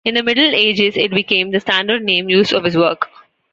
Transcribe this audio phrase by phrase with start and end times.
[0.03, 3.07] In the Middle Ages it became the standard name used of his work.